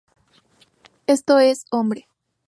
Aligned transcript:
Esto 1.05 1.37
es, 1.37 1.65
hombre. 1.69 2.07